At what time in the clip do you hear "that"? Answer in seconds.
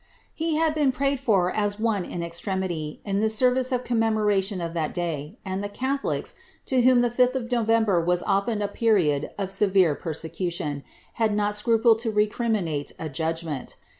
4.73-4.95